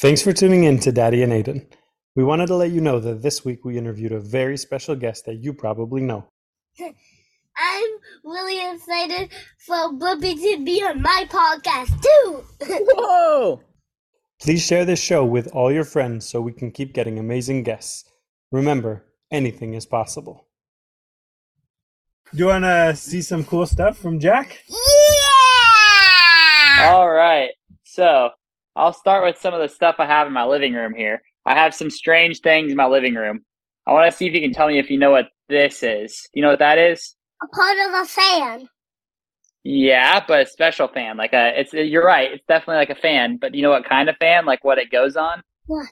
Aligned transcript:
Thanks 0.00 0.22
for 0.22 0.32
tuning 0.32 0.64
in 0.64 0.78
to 0.78 0.92
Daddy 0.92 1.22
and 1.22 1.30
Aiden. 1.30 1.66
We 2.16 2.24
wanted 2.24 2.46
to 2.46 2.54
let 2.54 2.70
you 2.70 2.80
know 2.80 3.00
that 3.00 3.20
this 3.20 3.44
week 3.44 3.66
we 3.66 3.76
interviewed 3.76 4.12
a 4.12 4.18
very 4.18 4.56
special 4.56 4.96
guest 4.96 5.26
that 5.26 5.44
you 5.44 5.52
probably 5.52 6.00
know. 6.00 6.26
I'm 6.80 7.90
really 8.24 8.74
excited 8.74 9.28
for 9.58 9.92
Blippi 9.92 10.36
to 10.36 10.64
be 10.64 10.82
on 10.82 11.02
my 11.02 11.26
podcast 11.28 12.00
too. 12.00 12.42
Whoa! 12.62 13.60
Please 14.40 14.64
share 14.64 14.86
this 14.86 15.02
show 15.02 15.22
with 15.22 15.48
all 15.48 15.70
your 15.70 15.84
friends 15.84 16.26
so 16.26 16.40
we 16.40 16.54
can 16.54 16.70
keep 16.70 16.94
getting 16.94 17.18
amazing 17.18 17.62
guests. 17.62 18.10
Remember, 18.50 19.04
anything 19.30 19.74
is 19.74 19.84
possible. 19.84 20.48
Do 22.32 22.38
you 22.38 22.46
want 22.46 22.64
to 22.64 22.96
see 22.96 23.20
some 23.20 23.44
cool 23.44 23.66
stuff 23.66 23.98
from 23.98 24.18
Jack? 24.18 24.64
yeah! 24.66 24.76
All 26.90 27.10
right. 27.10 27.50
So 27.84 28.30
I'll 28.76 28.92
start 28.92 29.24
with 29.24 29.38
some 29.38 29.54
of 29.54 29.60
the 29.60 29.68
stuff 29.68 29.96
I 29.98 30.06
have 30.06 30.26
in 30.26 30.32
my 30.32 30.44
living 30.44 30.74
room 30.74 30.94
here. 30.94 31.22
I 31.46 31.54
have 31.54 31.74
some 31.74 31.90
strange 31.90 32.40
things 32.40 32.70
in 32.70 32.76
my 32.76 32.86
living 32.86 33.14
room. 33.14 33.44
I 33.86 33.92
want 33.92 34.10
to 34.10 34.16
see 34.16 34.26
if 34.26 34.34
you 34.34 34.40
can 34.40 34.52
tell 34.52 34.68
me 34.68 34.78
if 34.78 34.90
you 34.90 34.98
know 34.98 35.10
what 35.10 35.28
this 35.48 35.82
is. 35.82 36.28
You 36.34 36.42
know 36.42 36.50
what 36.50 36.58
that 36.60 36.78
is? 36.78 37.16
A 37.42 37.48
part 37.48 37.76
of 37.78 38.02
a 38.02 38.04
fan. 38.06 38.68
Yeah, 39.64 40.24
but 40.26 40.42
a 40.42 40.46
special 40.46 40.88
fan. 40.88 41.16
Like 41.16 41.32
a, 41.32 41.58
it's. 41.58 41.72
You're 41.72 42.04
right. 42.04 42.32
It's 42.32 42.44
definitely 42.46 42.76
like 42.76 42.90
a 42.90 43.00
fan. 43.00 43.36
But 43.36 43.54
you 43.54 43.62
know 43.62 43.70
what 43.70 43.84
kind 43.84 44.08
of 44.08 44.16
fan? 44.16 44.46
Like 44.46 44.64
what 44.64 44.78
it 44.78 44.90
goes 44.90 45.16
on? 45.16 45.42
What? 45.66 45.88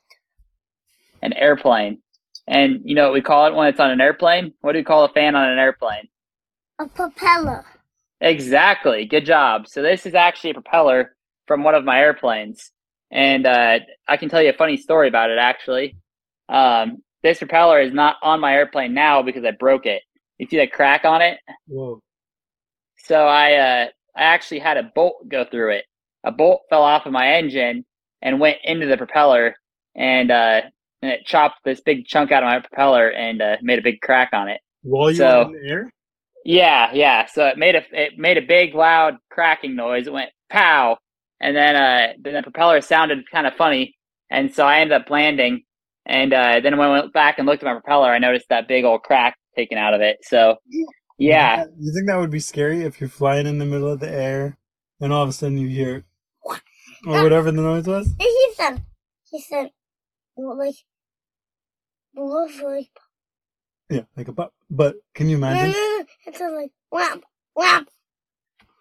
An 1.22 1.32
airplane. 1.34 1.98
And 2.46 2.80
you 2.84 2.94
know 2.94 3.04
what 3.04 3.12
we 3.12 3.20
call 3.20 3.46
it 3.46 3.54
when 3.54 3.68
it's 3.68 3.80
on 3.80 3.90
an 3.90 4.00
airplane? 4.00 4.54
What 4.60 4.72
do 4.72 4.78
we 4.78 4.84
call 4.84 5.04
a 5.04 5.12
fan 5.12 5.34
on 5.34 5.50
an 5.50 5.58
airplane? 5.58 6.08
A 6.78 6.86
propeller. 6.86 7.64
Exactly. 8.20 9.04
Good 9.04 9.26
job. 9.26 9.68
So 9.68 9.82
this 9.82 10.06
is 10.06 10.14
actually 10.14 10.50
a 10.50 10.54
propeller 10.54 11.14
from 11.48 11.64
one 11.64 11.74
of 11.74 11.84
my 11.84 11.98
airplanes, 11.98 12.70
and 13.10 13.46
uh, 13.46 13.80
I 14.06 14.16
can 14.18 14.28
tell 14.28 14.42
you 14.42 14.50
a 14.50 14.54
funny 14.56 14.76
story 14.76 15.08
about 15.08 15.30
it. 15.30 15.38
Actually, 15.38 15.96
um, 16.48 16.98
this 17.24 17.38
propeller 17.38 17.80
is 17.80 17.92
not 17.92 18.16
on 18.22 18.38
my 18.40 18.54
airplane 18.54 18.94
now 18.94 19.22
because 19.22 19.44
I 19.44 19.50
broke 19.50 19.86
it. 19.86 20.02
You 20.38 20.46
see 20.46 20.58
that 20.58 20.72
crack 20.72 21.04
on 21.04 21.20
it? 21.22 21.38
Whoa. 21.66 22.00
So 22.98 23.26
I 23.26 23.54
uh, 23.54 23.86
I 24.16 24.22
actually 24.22 24.60
had 24.60 24.76
a 24.76 24.90
bolt 24.94 25.28
go 25.28 25.44
through 25.50 25.72
it. 25.72 25.84
A 26.24 26.30
bolt 26.30 26.62
fell 26.68 26.82
off 26.82 27.06
of 27.06 27.12
my 27.12 27.32
engine 27.34 27.84
and 28.22 28.38
went 28.40 28.58
into 28.64 28.86
the 28.86 28.96
propeller, 28.96 29.54
and 29.96 30.30
uh, 30.30 30.60
and 31.02 31.10
it 31.12 31.24
chopped 31.24 31.56
this 31.64 31.80
big 31.80 32.06
chunk 32.06 32.30
out 32.32 32.42
of 32.42 32.48
my 32.48 32.60
propeller 32.60 33.08
and 33.10 33.40
uh, 33.40 33.56
made 33.62 33.78
a 33.78 33.82
big 33.82 34.00
crack 34.00 34.30
on 34.32 34.48
it. 34.48 34.60
While 34.82 35.10
you 35.10 35.16
So- 35.16 35.48
were 35.48 35.56
in 35.56 35.62
the 35.62 35.68
air? 35.70 35.92
Yeah, 36.44 36.90
yeah. 36.94 37.26
So 37.26 37.46
it 37.46 37.58
made 37.58 37.74
a 37.74 37.82
it 37.92 38.16
made 38.18 38.38
a 38.38 38.42
big 38.42 38.74
loud 38.74 39.16
cracking 39.30 39.74
noise. 39.76 40.06
It 40.06 40.12
went 40.12 40.30
pow, 40.48 40.96
and 41.40 41.56
then 41.56 41.76
uh 41.76 42.12
then 42.20 42.34
the 42.34 42.42
propeller 42.42 42.80
sounded 42.80 43.18
kind 43.30 43.46
of 43.46 43.54
funny, 43.54 43.96
and 44.30 44.54
so 44.54 44.66
I 44.66 44.80
ended 44.80 45.00
up 45.00 45.10
landing. 45.10 45.62
And 46.06 46.32
uh, 46.32 46.60
then 46.60 46.78
when 46.78 46.88
I 46.88 47.00
went 47.00 47.12
back 47.12 47.38
and 47.38 47.46
looked 47.46 47.62
at 47.62 47.66
my 47.66 47.74
propeller, 47.74 48.10
I 48.10 48.18
noticed 48.18 48.46
that 48.48 48.66
big 48.66 48.84
old 48.84 49.02
crack 49.02 49.36
taken 49.54 49.76
out 49.76 49.92
of 49.92 50.00
it. 50.00 50.16
So 50.22 50.56
yeah, 51.18 51.66
You 51.78 51.92
think 51.92 52.06
that 52.06 52.16
would 52.16 52.30
be 52.30 52.40
scary 52.40 52.82
if 52.82 52.98
you're 53.00 53.10
flying 53.10 53.46
in 53.46 53.58
the 53.58 53.66
middle 53.66 53.90
of 53.90 54.00
the 54.00 54.08
air 54.10 54.56
and 55.00 55.12
all 55.12 55.22
of 55.22 55.28
a 55.28 55.32
sudden 55.32 55.58
you 55.58 55.68
hear 55.68 56.04
or 57.06 57.22
whatever 57.22 57.50
the 57.50 57.60
noise 57.60 57.86
was? 57.86 58.08
He 58.18 58.52
said, 58.56 58.82
he 59.30 59.40
said, 59.40 59.70
well, 60.36 60.56
like, 60.56 60.74
like, 62.14 62.88
Yeah, 63.90 64.02
like 64.16 64.28
a 64.28 64.32
but. 64.32 64.52
But 64.70 64.96
can 65.14 65.28
you 65.28 65.36
imagine? 65.36 65.74
it's 66.26 66.40
like, 66.40 66.70
wham, 66.90 67.22
wham. 67.54 67.86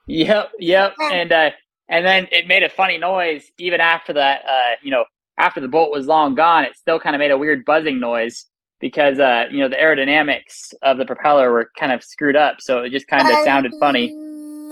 Yep, 0.08 0.52
yep. 0.60 0.94
And 1.00 1.32
uh 1.32 1.52
and 1.90 2.06
then 2.06 2.28
it 2.32 2.48
made 2.48 2.64
a 2.64 2.70
funny 2.70 2.98
noise 2.98 3.52
even 3.58 3.80
after 3.82 4.14
that 4.14 4.42
uh 4.46 4.76
you 4.82 4.92
know, 4.92 5.06
after 5.38 5.62
the 5.62 5.68
bolt 5.68 5.92
was 5.92 6.08
long 6.08 6.36
gone, 6.36 6.64
it 6.66 6.76
still 6.76 7.00
kind 7.00 7.16
of 7.16 7.20
made 7.20 7.32
a 7.32 7.38
weird 7.38 7.66
buzzing 7.66 8.00
noise 8.00 8.46
because 8.80 9.20
uh 9.20 9.46
you 9.52 9.60
know, 9.60 9.70
the 9.70 9.76
aerodynamics 9.76 10.74
of 10.82 10.98
the 10.98 11.06
propeller 11.06 11.52
were 11.52 11.72
kind 11.80 11.92
of 11.92 12.04
screwed 12.04 12.36
up, 12.36 12.58
so 12.60 12.84
it 12.84 12.92
just 12.92 13.08
kind 13.08 13.28
of 13.28 13.36
sounded 13.44 13.72
funny. 13.80 14.10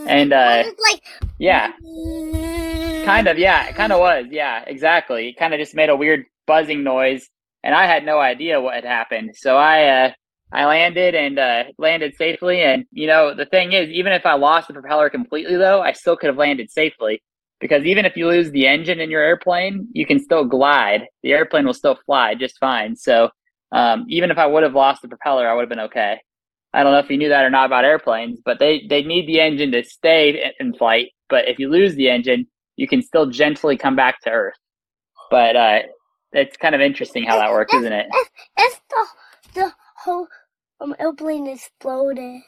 And, 0.08 0.34
uh, 0.34 0.64
like, 0.84 1.02
Yeah, 1.40 1.72
kind 3.06 3.28
of, 3.28 3.38
yeah, 3.40 3.68
it 3.68 3.76
kind 3.76 3.92
of 3.92 4.00
was. 4.00 4.26
Yeah, 4.30 4.64
exactly. 4.68 5.30
It 5.30 5.38
kind 5.38 5.54
of 5.54 5.60
just 5.60 5.74
made 5.76 5.90
a 5.90 5.96
weird 5.96 6.26
buzzing 6.46 6.84
noise 6.84 7.30
and 7.64 7.74
I 7.74 7.88
had 7.88 8.06
no 8.06 8.20
idea 8.20 8.62
what 8.62 8.76
had 8.76 8.86
happened. 8.86 9.32
So 9.36 9.58
I 9.58 9.86
uh 9.86 10.12
I 10.52 10.66
landed 10.66 11.16
and 11.16 11.40
uh, 11.40 11.64
landed 11.78 12.16
safely. 12.16 12.62
And 12.62 12.86
you 12.92 13.08
know, 13.08 13.34
the 13.34 13.46
thing 13.46 13.74
is, 13.74 13.90
even 13.90 14.14
if 14.14 14.26
I 14.26 14.34
lost 14.34 14.68
the 14.68 14.74
propeller 14.74 15.10
completely, 15.10 15.58
though, 15.58 15.82
I 15.82 15.92
still 15.92 16.16
could 16.16 16.28
have 16.28 16.38
landed 16.38 16.72
safely 16.72 17.22
because 17.60 17.84
even 17.86 18.06
if 18.06 18.16
you 18.16 18.28
lose 18.28 18.52
the 18.52 18.68
engine 18.68 19.00
in 19.00 19.10
your 19.10 19.24
airplane, 19.24 19.88
you 19.94 20.06
can 20.06 20.20
still 20.20 20.46
glide. 20.46 21.06
The 21.24 21.34
airplane 21.34 21.66
will 21.66 21.74
still 21.74 21.98
fly 22.06 22.36
just 22.36 22.60
fine. 22.60 22.96
So 22.96 23.30
um, 23.72 24.06
even 24.08 24.32
if 24.32 24.38
I 24.38 24.46
would 24.46 24.64
have 24.64 24.76
lost 24.76 25.02
the 25.02 25.08
propeller, 25.08 25.48
I 25.48 25.54
would 25.54 25.62
have 25.62 25.70
been 25.70 25.80
okay. 25.80 26.20
I 26.74 26.84
don't 26.84 26.92
know 26.92 27.00
if 27.00 27.10
you 27.10 27.18
knew 27.18 27.30
that 27.30 27.46
or 27.46 27.50
not 27.50 27.66
about 27.66 27.86
airplanes, 27.86 28.40
but 28.44 28.60
they 28.60 28.86
they 28.90 29.02
need 29.02 29.28
the 29.28 29.40
engine 29.40 29.72
to 29.72 29.84
stay 29.84 30.54
in- 30.60 30.74
flight. 30.74 31.12
But 31.30 31.48
if 31.48 31.58
you 31.58 31.70
lose 31.70 31.96
the 31.96 32.10
engine, 32.10 32.48
you 32.76 32.88
can 32.88 33.02
still 33.02 33.26
gently 33.28 33.78
come 33.78 33.96
back 33.96 34.20
to 34.22 34.30
Earth. 34.30 34.56
But 35.32 35.56
uh, 35.56 35.80
it's 36.34 36.58
kind 36.58 36.76
of 36.76 36.82
interesting 36.82 37.24
how 37.24 37.38
that 37.40 37.52
works, 37.52 37.74
isn't 37.74 37.94
it? 37.94 38.08
If 38.58 38.82
the, 38.90 39.06
the 39.54 39.74
whole 40.06 40.28
um, 40.80 40.96
airplane 41.00 41.48
exploded. 41.48 42.42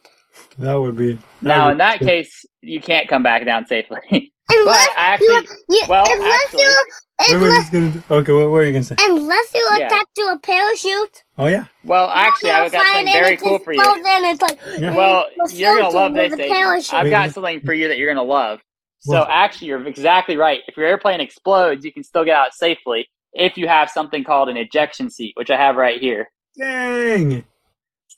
That 0.59 0.75
would 0.75 0.95
be. 0.95 1.17
Now, 1.41 1.65
would 1.65 1.71
in 1.73 1.77
that 1.79 1.95
scary. 1.95 2.23
case, 2.23 2.45
you 2.61 2.79
can't 2.79 3.07
come 3.09 3.23
back 3.23 3.43
down 3.45 3.65
safely. 3.65 3.97
Unless 4.49 4.87
I 4.89 4.93
actually- 4.97 5.27
you, 5.27 5.43
you, 5.69 5.81
well, 5.89 6.05
unless 6.07 6.43
actually- 6.45 6.61
you, 6.61 6.85
Wait, 7.19 7.27
wait, 7.31 7.35
unless, 7.47 7.69
gonna 7.71 8.03
okay, 8.11 8.31
what, 8.31 8.51
what 8.51 8.57
are 8.57 8.63
you 8.65 8.71
gonna 8.71 8.83
say? 8.83 8.95
unless 8.99 9.51
you 9.55 9.67
Yeah. 9.75 9.87
attach 9.87 10.05
to 10.17 10.21
a 10.33 10.39
parachute. 10.39 11.23
Oh 11.39 11.47
yeah, 11.47 11.65
well, 11.83 12.09
actually, 12.09 12.51
I've 12.51 12.71
got 12.71 12.85
something 12.85 13.11
very 13.11 13.37
cool 13.37 13.57
for 13.57 13.73
you. 13.73 13.81
Then 14.03 14.23
it's 14.25 14.41
like, 14.41 14.59
Yeah. 14.77 14.95
Well, 14.95 15.25
You're 15.49 15.49
you're 15.49 15.81
gonna 15.81 15.95
love 15.95 16.13
this. 16.13 16.31
a 16.33 16.95
I've 16.95 17.09
got 17.09 17.31
something 17.31 17.61
for 17.61 17.73
you 17.73 17.87
that 17.87 17.97
you're 17.97 18.13
gonna 18.13 18.21
love. 18.23 18.59
So 18.99 19.19
What? 19.19 19.29
actually, 19.31 19.69
you're 19.69 19.85
exactly 19.87 20.37
right. 20.37 20.61
If 20.67 20.77
your 20.77 20.85
airplane 20.85 21.19
explodes, 21.21 21.83
you 21.83 21.91
can 21.91 22.03
still 22.03 22.23
get 22.23 22.35
out 22.37 22.53
safely 22.53 23.07
if 23.33 23.57
you 23.57 23.67
have 23.67 23.89
something 23.89 24.23
called 24.23 24.47
an 24.49 24.55
ejection 24.57 25.09
seat, 25.09 25.33
which 25.37 25.49
I 25.49 25.57
have 25.57 25.75
right 25.75 25.99
here. 25.99 26.29
Dang! 26.57 27.45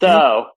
So, 0.02 0.48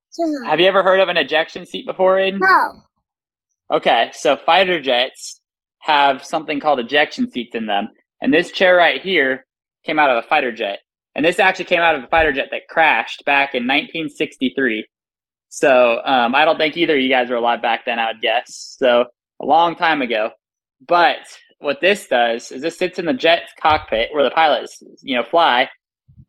have 0.47 0.61
you 0.61 0.67
ever 0.67 0.83
heard 0.83 1.01
of 1.01 1.09
an 1.09 1.17
ejection 1.17 1.67
seat 1.67 1.87
before, 1.87 2.17
Aiden? 2.17 2.39
No. 2.41 3.77
Okay, 3.77 4.11
so 4.13 4.37
fighter 4.37 4.81
jets 4.81 5.41
have 5.81 6.25
something 6.25 6.61
called 6.61 6.79
ejection 6.79 7.31
seats 7.31 7.55
in 7.55 7.67
them. 7.67 7.89
And 8.21 8.33
this 8.33 8.53
chair 8.53 8.77
right 8.77 9.01
here 9.01 9.47
came 9.85 9.99
out 9.99 10.11
of 10.11 10.23
a 10.23 10.29
fighter 10.29 10.53
jet. 10.53 10.81
And 11.15 11.25
this 11.25 11.39
actually 11.39 11.65
came 11.67 11.81
out 11.81 11.95
of 11.95 12.05
a 12.05 12.07
fighter 12.07 12.33
jet 12.33 12.49
that 12.53 12.69
crashed 12.69 13.25
back 13.25 13.55
in 13.55 13.65
1963. 13.65 14.87
So 15.49 16.01
um, 16.05 16.35
I 16.35 16.45
don't 16.45 16.57
think 16.57 16.77
either 16.77 16.95
of 16.97 17.03
you 17.03 17.09
guys 17.09 17.29
were 17.29 17.37
alive 17.37 17.61
back 17.61 17.85
then, 17.85 17.99
I 17.99 18.13
would 18.13 18.23
guess. 18.23 18.77
So 18.79 19.07
a 19.41 19.45
long 19.45 19.75
time 19.75 20.01
ago. 20.01 20.31
But 20.87 21.19
what 21.59 21.81
this 21.81 22.07
does 22.07 22.51
is 22.51 22.63
this 22.63 22.79
sits 22.79 22.99
in 22.99 23.07
the 23.07 23.13
jet's 23.13 23.53
cockpit 23.61 24.11
where 24.13 24.25
the 24.25 24.31
pilots, 24.31 24.83
you 25.03 25.17
know, 25.17 25.25
fly. 25.25 25.69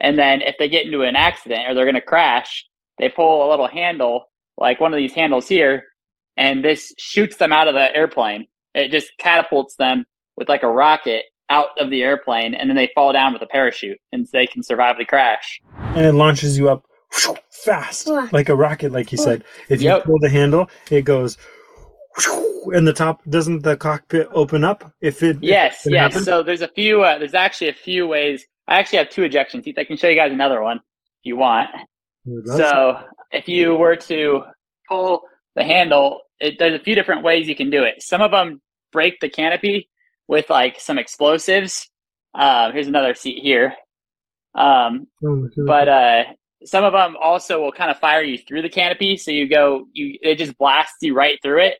And 0.03 0.19
then 0.19 0.41
if 0.41 0.55
they 0.59 0.67
get 0.69 0.85
into 0.85 1.01
an 1.01 1.15
accident 1.15 1.67
or 1.67 1.73
they're 1.73 1.85
going 1.85 1.95
to 1.95 2.01
crash, 2.01 2.65
they 2.99 3.09
pull 3.09 3.47
a 3.47 3.49
little 3.49 3.67
handle, 3.67 4.25
like 4.57 4.79
one 4.79 4.93
of 4.93 4.97
these 4.97 5.13
handles 5.13 5.47
here, 5.47 5.83
and 6.37 6.63
this 6.63 6.93
shoots 6.99 7.37
them 7.37 7.53
out 7.53 7.67
of 7.69 7.73
the 7.73 7.95
airplane. 7.95 8.45
It 8.75 8.91
just 8.91 9.11
catapults 9.17 9.75
them 9.77 10.05
with 10.37 10.49
like 10.49 10.61
a 10.63 10.69
rocket 10.69 11.23
out 11.49 11.69
of 11.79 11.89
the 11.89 12.03
airplane, 12.03 12.53
and 12.53 12.69
then 12.69 12.75
they 12.75 12.91
fall 12.93 13.13
down 13.13 13.33
with 13.33 13.41
a 13.41 13.47
parachute, 13.47 13.97
and 14.11 14.27
they 14.33 14.45
can 14.45 14.61
survive 14.61 14.97
the 14.97 15.05
crash. 15.05 15.61
And 15.95 16.05
it 16.05 16.13
launches 16.13 16.57
you 16.57 16.69
up 16.69 16.83
fast, 17.51 18.07
like 18.31 18.49
a 18.49 18.55
rocket, 18.55 18.91
like 18.91 19.11
you 19.11 19.17
said. 19.17 19.43
If 19.69 19.81
you 19.81 19.89
Yep. 19.89 20.03
pull 20.03 20.19
the 20.19 20.29
handle, 20.29 20.69
it 20.91 21.03
goes. 21.03 21.37
And 22.73 22.87
the 22.87 22.93
top 22.93 23.23
doesn't 23.29 23.63
the 23.63 23.77
cockpit 23.77 24.27
open 24.33 24.63
up 24.63 24.91
if 25.01 25.23
it? 25.23 25.37
if 25.37 25.41
Yes, 25.43 25.85
it 25.85 25.93
yes. 25.93 26.11
happens? 26.11 26.25
So 26.25 26.43
there's 26.43 26.61
a 26.61 26.67
few. 26.67 27.03
Uh, 27.03 27.17
there's 27.19 27.33
actually 27.33 27.69
a 27.69 27.73
few 27.73 28.07
ways. 28.07 28.45
I 28.67 28.75
actually 28.79 28.99
have 28.99 29.09
two 29.09 29.23
ejection 29.23 29.61
seats. 29.63 29.77
I 29.77 29.83
can 29.83 29.97
show 29.97 30.07
you 30.07 30.15
guys 30.15 30.31
another 30.31 30.61
one 30.61 30.77
if 30.77 31.23
you 31.23 31.37
want. 31.37 31.69
So 32.57 32.99
if 33.31 33.47
you 33.49 33.75
were 33.75 33.95
to 33.97 34.43
pull 34.87 35.21
the 35.55 35.63
handle, 35.63 36.21
it, 36.39 36.57
there's 36.59 36.79
a 36.79 36.83
few 36.83 36.95
different 36.95 37.23
ways 37.23 37.47
you 37.47 37.55
can 37.55 37.69
do 37.69 37.83
it. 37.83 38.01
Some 38.01 38.21
of 38.21 38.31
them 38.31 38.61
break 38.91 39.19
the 39.19 39.29
canopy 39.29 39.89
with 40.27 40.49
like 40.49 40.79
some 40.79 40.97
explosives. 40.97 41.89
Uh, 42.33 42.71
here's 42.71 42.87
another 42.87 43.13
seat 43.13 43.39
here. 43.43 43.73
Um, 44.55 45.07
Oh, 45.25 45.49
but 45.65 45.87
uh, 45.89 46.23
some 46.63 46.83
of 46.83 46.93
them 46.93 47.15
also 47.21 47.61
will 47.61 47.71
kind 47.71 47.91
of 47.91 47.99
fire 47.99 48.23
you 48.23 48.37
through 48.37 48.61
the 48.61 48.69
canopy, 48.69 49.17
so 49.17 49.31
you 49.31 49.47
go, 49.49 49.85
you 49.93 50.17
it 50.21 50.37
just 50.37 50.57
blasts 50.57 50.97
you 51.01 51.13
right 51.13 51.37
through 51.43 51.61
it, 51.61 51.79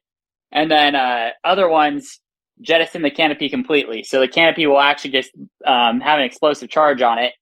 and 0.51 0.69
then 0.69 0.95
uh, 0.95 1.29
other 1.43 1.69
ones 1.69 2.19
jettison 2.63 3.01
the 3.01 3.11
canopy 3.11 3.49
completely. 3.49 4.03
So 4.03 4.19
the 4.19 4.27
canopy 4.27 4.67
will 4.67 4.79
actually 4.79 5.11
just 5.11 5.31
um, 5.65 5.99
have 6.01 6.19
an 6.19 6.25
explosive 6.25 6.69
charge 6.69 7.01
on 7.01 7.19
it, 7.19 7.33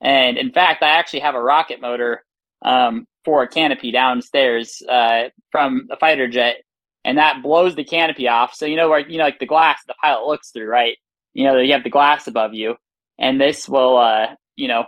and 0.00 0.38
in 0.38 0.52
fact, 0.52 0.82
I 0.82 0.88
actually 0.88 1.20
have 1.20 1.34
a 1.34 1.42
rocket 1.42 1.80
motor 1.80 2.24
um, 2.62 3.06
for 3.24 3.42
a 3.42 3.48
canopy 3.48 3.92
downstairs 3.92 4.82
uh, 4.88 5.24
from 5.52 5.88
a 5.90 5.96
fighter 5.96 6.28
jet, 6.28 6.56
and 7.04 7.18
that 7.18 7.42
blows 7.42 7.74
the 7.74 7.84
canopy 7.84 8.28
off. 8.28 8.54
So 8.54 8.66
you 8.66 8.76
know 8.76 8.88
where 8.88 9.00
you 9.00 9.18
know 9.18 9.24
like 9.24 9.40
the 9.40 9.46
glass 9.46 9.80
the 9.86 9.94
pilot 10.02 10.26
looks 10.26 10.50
through, 10.50 10.68
right? 10.68 10.96
You 11.34 11.44
know 11.44 11.58
you 11.58 11.72
have 11.74 11.84
the 11.84 11.90
glass 11.90 12.26
above 12.26 12.54
you 12.54 12.76
and 13.18 13.40
this 13.40 13.68
will, 13.68 13.98
uh, 13.98 14.28
you 14.56 14.68
know, 14.68 14.84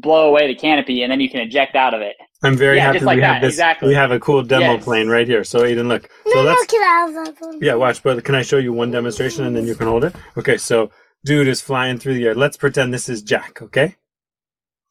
blow 0.00 0.28
away 0.28 0.46
the 0.46 0.54
canopy, 0.54 1.02
and 1.02 1.10
then 1.10 1.20
you 1.20 1.28
can 1.30 1.40
eject 1.40 1.76
out 1.76 1.94
of 1.94 2.00
it. 2.00 2.16
I'm 2.42 2.56
very 2.56 2.76
Yeah, 2.76 2.84
happy 2.86 2.98
just 2.98 3.06
like 3.06 3.16
we 3.16 3.22
have 3.22 3.42
this. 3.42 3.54
exactly. 3.54 3.88
We 3.88 3.94
have 3.94 4.10
a 4.12 4.18
cool 4.20 4.42
demo 4.42 4.74
Yes. 4.74 4.84
plane 4.84 5.08
right 5.08 5.26
here. 5.28 5.44
So 5.44 5.60
Aiden, 5.60 5.88
look. 5.88 6.08
So 6.26 6.34
no, 6.36 6.42
no, 6.42 6.48
let's 6.50 6.66
can 6.66 6.82
I 6.82 6.86
have 6.86 7.14
that 7.14 7.58
yeah, 7.60 7.74
watch. 7.74 8.02
But 8.02 8.24
can 8.24 8.34
I 8.34 8.42
show 8.42 8.56
you 8.56 8.72
one 8.72 8.90
demonstration 8.90 9.44
and 9.44 9.54
then 9.54 9.66
you 9.66 9.74
can 9.74 9.86
hold 9.88 10.04
it? 10.04 10.14
Okay, 10.38 10.56
so 10.56 10.90
dude 11.24 11.48
is 11.48 11.60
flying 11.60 11.98
through 11.98 12.14
the 12.14 12.26
air. 12.26 12.34
Let's 12.34 12.56
pretend 12.56 12.94
this 12.94 13.08
is 13.10 13.22
Jack. 13.22 13.60
Okay, 13.60 13.96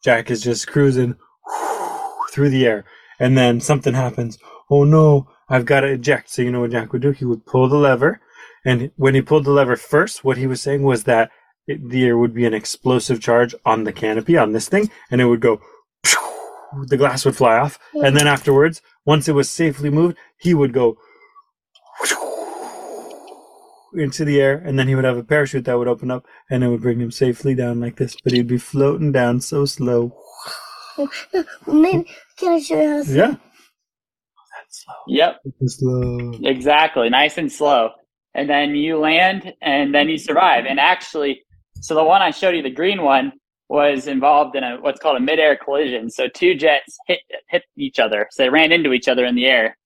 Jack 0.03 0.29
is 0.29 0.41
just 0.43 0.67
cruising 0.67 1.15
through 2.31 2.49
the 2.49 2.65
air, 2.67 2.85
and 3.19 3.37
then 3.37 3.59
something 3.61 3.95
happens. 3.95 4.37
Oh 4.69 4.83
no, 4.83 5.27
I've 5.49 5.65
got 5.65 5.81
to 5.81 5.87
eject. 5.87 6.29
So 6.29 6.43
you 6.43 6.51
know 6.51 6.61
what 6.61 6.71
Jack 6.71 6.93
would 6.93 7.01
do? 7.01 7.11
He 7.11 7.25
would 7.25 7.47
pull 7.47 7.67
the 7.67 7.77
lever, 7.77 8.21
and 8.63 8.91
when 8.95 9.15
he 9.15 9.21
pulled 9.23 9.45
the 9.45 9.51
lever 9.51 9.75
first, 9.75 10.23
what 10.23 10.37
he 10.37 10.45
was 10.45 10.61
saying 10.61 10.83
was 10.83 11.05
that 11.05 11.31
it, 11.69 11.89
there 11.89 12.17
would 12.17 12.33
be 12.33 12.45
an 12.45 12.53
explosive 12.53 13.21
charge 13.21 13.53
on 13.65 13.83
the 13.83 13.93
canopy 13.93 14.35
on 14.37 14.51
this 14.53 14.67
thing, 14.67 14.89
and 15.11 15.21
it 15.21 15.25
would 15.25 15.39
go. 15.41 15.61
The 16.87 16.97
glass 16.97 17.25
would 17.25 17.35
fly 17.35 17.57
off, 17.57 17.79
and 17.93 18.15
then 18.15 18.27
afterwards, 18.27 18.81
once 19.05 19.27
it 19.27 19.33
was 19.33 19.49
safely 19.49 19.89
moved, 19.89 20.17
he 20.37 20.53
would 20.53 20.71
go 20.73 20.97
into 23.93 24.23
the 24.23 24.39
air, 24.39 24.61
and 24.63 24.77
then 24.77 24.87
he 24.87 24.93
would 24.95 25.03
have 25.05 25.17
a 25.17 25.23
parachute 25.23 25.65
that 25.65 25.77
would 25.77 25.87
open 25.87 26.11
up, 26.11 26.25
and 26.49 26.63
it 26.63 26.67
would 26.69 26.81
bring 26.81 26.99
him 26.99 27.11
safely 27.11 27.55
down 27.55 27.79
like 27.79 27.95
this. 27.95 28.15
But 28.23 28.33
he'd 28.33 28.47
be 28.47 28.57
floating 28.59 29.11
down 29.11 29.41
so 29.41 29.65
slow. 29.65 30.15
Maybe, 31.67 32.05
can 32.37 32.53
I 32.53 32.59
show 32.59 32.79
you 32.79 32.87
how 32.87 33.03
to 33.03 33.11
Yeah, 33.13 33.35
that's 34.55 34.83
slow. 34.85 34.93
Yep, 35.07 35.41
Slow. 35.65 36.31
exactly, 36.43 37.09
nice 37.09 37.37
and 37.37 37.51
slow, 37.51 37.89
and 38.35 38.47
then 38.49 38.75
you 38.75 38.99
land, 38.99 39.53
and 39.61 39.93
then 39.93 40.07
you 40.07 40.17
survive. 40.19 40.65
And 40.65 40.79
actually, 40.79 41.41
so 41.81 41.95
the 41.95 42.03
one 42.03 42.21
I 42.21 42.31
showed 42.31 42.55
you, 42.55 42.61
the 42.61 42.69
green 42.69 43.01
one, 43.01 43.33
was 43.69 44.07
involved 44.07 44.55
in 44.55 44.63
a 44.63 44.77
what's 44.81 44.99
called 44.99 45.17
a 45.17 45.19
mid-air 45.19 45.55
collision. 45.55 46.09
So 46.09 46.27
two 46.27 46.55
jets 46.55 46.97
hit 47.07 47.19
hit 47.49 47.63
each 47.77 47.99
other, 47.99 48.27
so 48.31 48.43
they 48.43 48.49
ran 48.49 48.71
into 48.71 48.93
each 48.93 49.07
other 49.07 49.25
in 49.25 49.35
the 49.35 49.45
air, 49.45 49.77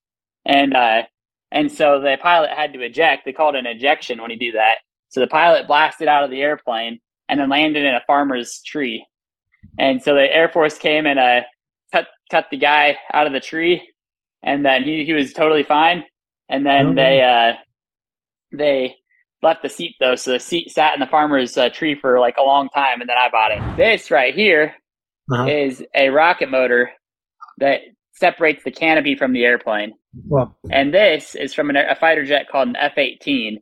and 0.46 0.74
uh, 0.76 1.04
and 1.52 1.72
so 1.72 2.00
the 2.00 2.18
pilot 2.22 2.52
had 2.52 2.74
to 2.74 2.82
eject. 2.82 3.26
They 3.26 3.34
called 3.34 3.56
it 3.56 3.60
an 3.60 3.68
ejection 3.68 4.22
when 4.22 4.32
you 4.32 4.40
do 4.40 4.52
that. 4.54 4.76
So 5.10 5.20
the 5.20 5.28
pilot 5.28 5.68
blasted 5.68 6.08
out 6.08 6.24
of 6.24 6.32
the 6.32 6.42
airplane 6.42 7.00
and 7.30 7.40
then 7.40 7.50
landed 7.50 7.86
in 7.86 7.94
a 7.94 8.02
farmer's 8.08 8.62
tree. 8.66 9.06
And 9.78 10.02
so 10.02 10.16
the 10.16 10.34
Air 10.34 10.50
Force 10.50 10.78
came 10.78 11.06
and 11.06 11.20
uh, 11.20 11.42
cut 11.92 12.08
cut 12.32 12.48
the 12.52 12.58
guy 12.58 12.98
out 13.14 13.28
of 13.28 13.34
the 13.34 13.40
tree, 13.40 13.82
and 14.44 14.66
then 14.66 14.84
he, 14.84 15.06
he 15.06 15.14
was 15.14 15.34
totally 15.34 15.64
fine. 15.64 16.04
And 16.50 16.66
then 16.66 16.88
Oh. 16.88 16.94
they 16.96 17.22
uh, 17.22 17.54
they 18.58 18.96
left 19.44 19.62
the 19.62 19.70
seat 19.70 19.96
though, 20.00 20.16
so 20.16 20.32
the 20.32 20.40
seat 20.40 20.72
sat 20.72 20.94
in 20.94 21.00
the 21.00 21.06
farmer's 21.08 21.58
uh, 21.58 21.70
tree 21.70 21.96
for 21.96 22.20
like 22.20 22.38
a 22.38 22.44
long 22.44 22.70
time, 22.70 23.02
and 23.02 23.10
then 23.10 23.18
I 23.18 23.30
bought 23.30 23.52
it. 23.52 23.78
This 23.78 24.10
right 24.10 24.34
here 24.34 24.74
Uh-huh. 25.32 25.46
is 25.46 25.84
a 25.96 26.10
rocket 26.10 26.50
motor 26.50 26.92
that 27.60 27.82
separates 28.14 28.64
the 28.64 28.72
canopy 28.72 29.16
from 29.16 29.34
the 29.34 29.44
airplane 29.44 29.94
Well, 30.28 30.56
and 30.72 30.94
this 30.94 31.36
is 31.36 31.54
from 31.54 31.70
an, 31.70 31.76
a 31.78 31.96
fighter 31.96 32.26
jet 32.26 32.48
called 32.52 32.68
an 32.70 32.76
F-18, 32.76 33.58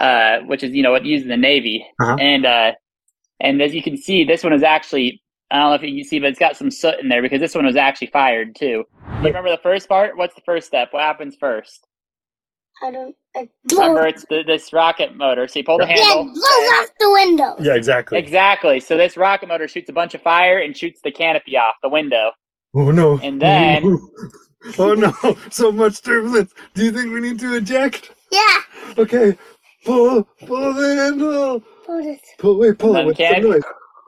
uh, 0.00 0.38
which 0.46 0.62
is 0.62 0.72
you 0.74 0.82
know 0.82 0.90
what 0.92 1.04
used 1.04 1.24
in 1.24 1.28
the 1.30 1.36
Navy. 1.36 1.86
Uh-huh. 2.00 2.16
And 2.20 2.46
uh, 2.46 2.72
and 3.40 3.60
as 3.62 3.74
you 3.74 3.82
can 3.82 3.96
see, 3.96 4.24
this 4.24 4.42
one 4.42 4.52
is 4.52 4.62
actually 4.62 5.22
I 5.50 5.58
don't 5.60 5.70
know 5.70 5.74
if 5.76 5.82
you 5.82 6.02
can 6.02 6.08
see, 6.08 6.18
but 6.18 6.28
it's 6.30 6.38
got 6.38 6.56
some 6.56 6.70
soot 6.70 7.00
in 7.00 7.08
there 7.08 7.22
because 7.22 7.40
this 7.40 7.54
one 7.54 7.64
was 7.64 7.76
actually 7.76 8.08
fired 8.08 8.54
too. 8.54 8.84
You 9.20 9.26
remember 9.26 9.50
the 9.50 9.60
first 9.62 9.88
part? 9.88 10.16
What's 10.16 10.34
the 10.34 10.42
first 10.42 10.66
step? 10.66 10.88
What 10.92 11.02
happens 11.02 11.36
first? 11.40 11.86
I 12.82 12.90
don't. 12.90 13.14
I 13.36 13.48
Remember, 13.72 14.06
it's 14.06 14.24
the, 14.30 14.42
this 14.46 14.72
rocket 14.72 15.16
motor. 15.16 15.46
So 15.48 15.58
you 15.58 15.64
pull 15.64 15.78
the 15.78 15.84
Yeah, 15.86 15.94
it 15.94 15.98
handle. 16.00 16.24
blows 16.24 16.42
off 16.44 16.88
the 16.98 17.10
window. 17.10 17.56
yeah, 17.60 17.74
exactly. 17.74 18.18
Exactly. 18.18 18.80
So 18.80 18.96
this 18.96 19.16
rocket 19.16 19.48
motor 19.48 19.66
shoots 19.68 19.88
a 19.88 19.92
bunch 19.92 20.14
of 20.14 20.22
fire 20.22 20.58
and 20.58 20.76
shoots 20.76 21.00
the 21.02 21.10
canopy 21.10 21.56
off 21.56 21.74
the 21.82 21.88
window. 21.88 22.32
Oh 22.74 22.90
no. 22.90 23.18
And 23.22 23.40
then- 23.40 23.98
Oh 24.78 24.92
no, 24.94 25.12
so 25.50 25.70
much 25.70 26.02
turbulence. 26.02 26.52
Do 26.74 26.84
you 26.84 26.90
think 26.90 27.12
we 27.12 27.20
need 27.20 27.38
to 27.38 27.54
eject? 27.54 28.10
Yeah. 28.32 28.56
Okay. 28.98 29.38
Pull, 29.84 30.24
pull 30.44 30.74
the 30.74 30.96
handle. 30.96 31.60
Pull 31.86 31.98
it. 32.06 32.20
Pull, 32.38 32.58
wait, 32.58 32.76
pull. 32.76 32.92
Then 32.92 33.06
What's 33.06 33.18
the 33.18 33.24
can- 33.24 33.42
noise? 33.44 33.62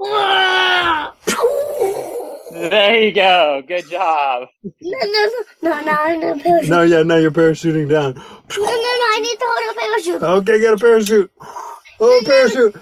Ah! 0.07 1.15
There 2.51 3.01
you 3.01 3.13
go. 3.13 3.63
Good 3.67 3.89
job. 3.91 4.49
No, 4.83 4.99
no, 5.05 5.31
no, 5.63 5.71
no, 5.71 5.81
no, 5.83 5.93
I 5.93 6.17
need 6.17 6.25
a 6.25 6.37
parachute. 6.37 6.69
No, 6.71 6.83
yeah, 6.83 7.03
now 7.03 7.17
you're 7.17 7.31
parachuting 7.31 7.89
down. 7.89 8.15
No, 8.15 8.23
no, 8.59 8.67
no, 8.67 9.07
I 9.13 9.19
need 9.23 9.39
to 9.39 9.47
hold 9.49 9.77
a 9.77 9.81
parachute. 9.81 10.23
Okay, 10.23 10.61
get 10.61 10.75
a 10.75 10.77
parachute. 10.77 11.31
Oh, 12.01 12.23
parachute. 12.25 12.77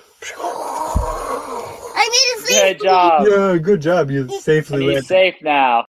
I 1.94 2.08
need 2.08 2.42
to 2.42 2.46
see. 2.46 2.60
Good 2.74 2.82
job. 2.82 3.26
Yeah, 3.28 3.56
good 3.58 3.80
job. 3.82 4.10
You 4.10 4.22
And 4.22 4.32
safely 4.32 4.80
he's 4.82 4.86
landed. 4.94 5.04
safe 5.06 5.34
now. 5.42 5.86